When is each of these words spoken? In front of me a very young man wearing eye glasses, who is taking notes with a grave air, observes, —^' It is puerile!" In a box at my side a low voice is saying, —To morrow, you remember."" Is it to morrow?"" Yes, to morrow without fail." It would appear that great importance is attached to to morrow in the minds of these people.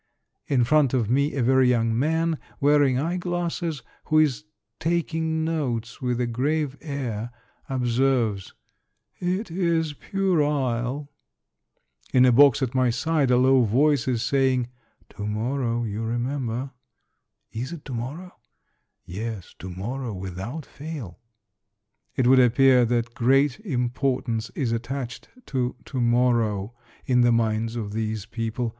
In 0.47 0.63
front 0.63 0.95
of 0.95 1.11
me 1.11 1.35
a 1.35 1.43
very 1.43 1.69
young 1.69 1.95
man 1.99 2.39
wearing 2.59 2.97
eye 2.97 3.17
glasses, 3.17 3.83
who 4.05 4.17
is 4.17 4.45
taking 4.79 5.45
notes 5.45 6.01
with 6.01 6.19
a 6.19 6.25
grave 6.25 6.75
air, 6.81 7.29
observes, 7.69 8.55
—^' 9.21 9.39
It 9.39 9.51
is 9.51 9.93
puerile!" 9.93 11.11
In 12.15 12.25
a 12.25 12.31
box 12.31 12.63
at 12.63 12.73
my 12.73 12.89
side 12.89 13.29
a 13.29 13.37
low 13.37 13.61
voice 13.63 14.07
is 14.07 14.23
saying, 14.23 14.69
—To 15.17 15.27
morrow, 15.27 15.83
you 15.83 16.01
remember."" 16.01 16.71
Is 17.61 17.71
it 17.71 17.85
to 17.85 17.93
morrow?"" 17.93 18.33
Yes, 19.05 19.53
to 19.59 19.69
morrow 19.69 20.15
without 20.15 20.65
fail." 20.65 21.19
It 22.15 22.25
would 22.25 22.39
appear 22.39 22.85
that 22.85 23.13
great 23.13 23.59
importance 23.59 24.49
is 24.55 24.71
attached 24.71 25.29
to 25.45 25.75
to 25.85 26.01
morrow 26.01 26.73
in 27.05 27.21
the 27.21 27.31
minds 27.31 27.75
of 27.75 27.93
these 27.93 28.25
people. 28.25 28.69